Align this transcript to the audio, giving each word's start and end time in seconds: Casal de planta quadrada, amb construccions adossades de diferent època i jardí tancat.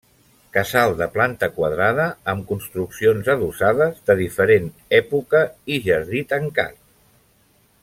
Casal 0.55 0.93
de 1.01 1.07
planta 1.17 1.49
quadrada, 1.57 2.07
amb 2.33 2.47
construccions 2.53 3.29
adossades 3.35 4.01
de 4.11 4.17
diferent 4.23 4.73
època 5.03 5.43
i 5.77 5.79
jardí 5.91 6.25
tancat. 6.35 6.83